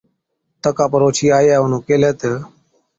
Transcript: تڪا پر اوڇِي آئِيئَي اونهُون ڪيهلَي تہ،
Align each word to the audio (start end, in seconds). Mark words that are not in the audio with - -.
تڪا 0.61 0.85
پر 0.91 1.01
اوڇِي 1.05 1.27
آئِيئَي 1.37 1.55
اونهُون 1.59 1.81
ڪيهلَي 1.87 2.11
تہ، 2.19 2.31